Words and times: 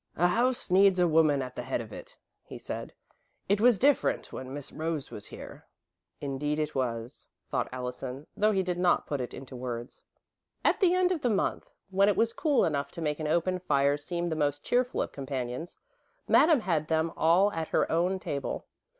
"A 0.15 0.29
house 0.29 0.71
needs 0.71 0.99
a 0.99 1.07
woman 1.07 1.43
at 1.43 1.55
the 1.55 1.61
head 1.61 1.79
of 1.79 1.93
it," 1.93 2.17
he 2.41 2.57
said. 2.57 2.95
"It 3.47 3.61
was 3.61 3.77
different 3.77 4.33
when 4.33 4.51
Miss 4.51 4.71
Rose 4.73 5.11
was 5.11 5.27
here." 5.27 5.67
"Indeed 6.19 6.57
it 6.57 6.73
was," 6.73 7.27
thought 7.51 7.69
Allison, 7.71 8.25
though 8.35 8.51
he 8.51 8.63
did 8.63 8.79
not 8.79 9.05
put 9.05 9.21
it 9.21 9.31
into 9.31 9.55
words. 9.55 10.01
At 10.65 10.79
the 10.79 10.95
end 10.95 11.11
of 11.11 11.21
the 11.21 11.29
month, 11.29 11.69
when 11.91 12.09
it 12.09 12.17
was 12.17 12.33
cool 12.33 12.65
enough 12.65 12.91
to 12.93 13.01
make 13.03 13.19
an 13.19 13.27
open 13.27 13.59
fire 13.59 13.95
seem 13.95 14.29
the 14.29 14.35
most 14.35 14.63
cheerful 14.63 15.03
of 15.03 15.11
companions, 15.11 15.77
Madame 16.27 16.61
had 16.61 16.87
them 16.87 17.11
all 17.15 17.51
at 17.51 17.67
her 17.67 17.85
own 17.91 18.17
table. 18.17 18.65